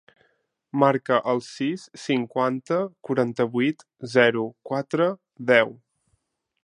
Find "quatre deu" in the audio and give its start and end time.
4.71-5.77